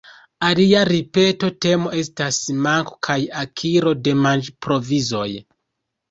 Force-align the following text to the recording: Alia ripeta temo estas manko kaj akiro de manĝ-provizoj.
Alia 0.45 0.79
ripeta 0.87 1.49
temo 1.65 1.91
estas 2.03 2.39
manko 2.67 2.95
kaj 3.07 3.17
akiro 3.41 3.93
de 4.07 4.15
manĝ-provizoj. 4.23 5.29